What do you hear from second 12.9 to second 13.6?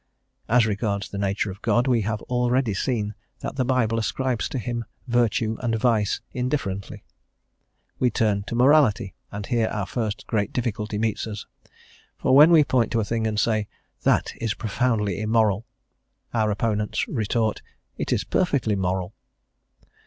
to a thing and